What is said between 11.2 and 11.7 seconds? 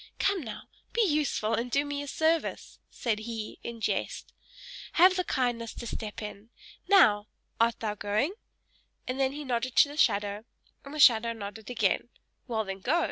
nodded